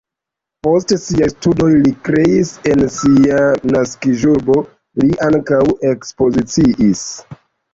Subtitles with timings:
[0.67, 3.43] Post siaj studoj li kreis en sia
[3.75, 4.57] naskiĝurbo,
[5.03, 7.07] li ankaŭ ekspoziciis.